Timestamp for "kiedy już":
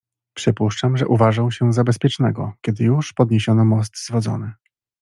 2.61-3.13